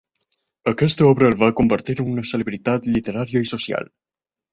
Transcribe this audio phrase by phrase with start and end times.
[0.69, 3.93] Aquesta obra el va convertir en una celebritat literària i social.